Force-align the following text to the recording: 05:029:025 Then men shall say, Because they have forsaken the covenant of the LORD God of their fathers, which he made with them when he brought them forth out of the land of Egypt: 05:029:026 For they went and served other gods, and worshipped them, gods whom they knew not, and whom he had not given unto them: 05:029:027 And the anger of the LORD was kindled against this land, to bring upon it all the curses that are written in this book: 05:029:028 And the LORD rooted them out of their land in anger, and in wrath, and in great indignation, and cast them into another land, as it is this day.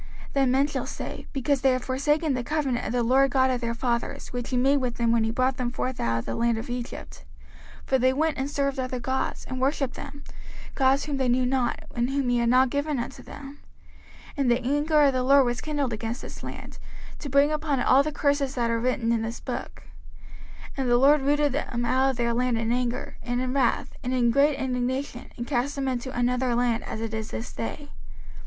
05:029:025 0.29 0.33
Then 0.33 0.51
men 0.51 0.65
shall 0.65 0.85
say, 0.87 1.27
Because 1.31 1.61
they 1.61 1.73
have 1.73 1.83
forsaken 1.85 2.33
the 2.33 2.43
covenant 2.43 2.87
of 2.87 2.91
the 2.91 3.03
LORD 3.03 3.29
God 3.29 3.51
of 3.51 3.61
their 3.61 3.75
fathers, 3.75 4.33
which 4.33 4.49
he 4.49 4.57
made 4.57 4.77
with 4.77 4.95
them 4.95 5.11
when 5.11 5.23
he 5.23 5.29
brought 5.29 5.57
them 5.57 5.69
forth 5.69 5.99
out 5.99 6.17
of 6.17 6.25
the 6.25 6.33
land 6.33 6.57
of 6.57 6.71
Egypt: 6.71 7.23
05:029:026 7.83 7.85
For 7.87 7.99
they 7.99 8.11
went 8.11 8.37
and 8.39 8.49
served 8.49 8.79
other 8.79 8.99
gods, 8.99 9.45
and 9.47 9.61
worshipped 9.61 9.93
them, 9.93 10.23
gods 10.73 11.05
whom 11.05 11.17
they 11.17 11.29
knew 11.29 11.45
not, 11.45 11.83
and 11.95 12.09
whom 12.09 12.29
he 12.29 12.39
had 12.39 12.49
not 12.49 12.71
given 12.71 12.97
unto 12.97 13.21
them: 13.21 13.59
05:029:027 13.59 13.59
And 14.37 14.49
the 14.49 14.63
anger 14.63 15.01
of 15.03 15.13
the 15.13 15.21
LORD 15.21 15.45
was 15.45 15.61
kindled 15.61 15.93
against 15.93 16.23
this 16.23 16.41
land, 16.41 16.79
to 17.19 17.29
bring 17.29 17.51
upon 17.51 17.79
it 17.79 17.85
all 17.85 18.01
the 18.01 18.11
curses 18.11 18.55
that 18.55 18.71
are 18.71 18.79
written 18.79 19.11
in 19.11 19.21
this 19.21 19.39
book: 19.39 19.83
05:029:028 20.69 20.71
And 20.77 20.89
the 20.89 20.97
LORD 20.97 21.21
rooted 21.21 21.51
them 21.51 21.85
out 21.85 22.09
of 22.09 22.17
their 22.17 22.33
land 22.33 22.57
in 22.57 22.71
anger, 22.71 23.17
and 23.21 23.39
in 23.39 23.53
wrath, 23.53 23.93
and 24.03 24.15
in 24.15 24.31
great 24.31 24.57
indignation, 24.57 25.31
and 25.37 25.45
cast 25.45 25.75
them 25.75 25.87
into 25.87 26.09
another 26.11 26.55
land, 26.55 26.83
as 26.85 27.01
it 27.01 27.13
is 27.13 27.29
this 27.29 27.53
day. 27.53 27.91